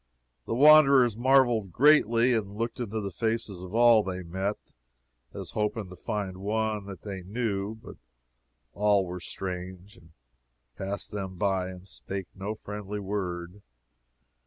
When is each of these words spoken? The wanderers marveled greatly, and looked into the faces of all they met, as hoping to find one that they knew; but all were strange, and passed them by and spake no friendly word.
The 0.47 0.55
wanderers 0.55 1.15
marveled 1.15 1.71
greatly, 1.71 2.33
and 2.33 2.55
looked 2.57 2.79
into 2.79 3.01
the 3.01 3.11
faces 3.11 3.61
of 3.61 3.75
all 3.75 4.01
they 4.01 4.23
met, 4.23 4.57
as 5.31 5.51
hoping 5.51 5.89
to 5.91 5.95
find 5.95 6.37
one 6.37 6.85
that 6.85 7.03
they 7.03 7.21
knew; 7.21 7.75
but 7.75 7.97
all 8.73 9.05
were 9.05 9.19
strange, 9.19 9.97
and 9.97 10.09
passed 10.75 11.11
them 11.11 11.35
by 11.35 11.69
and 11.69 11.85
spake 11.87 12.25
no 12.33 12.55
friendly 12.55 12.99
word. 12.99 13.61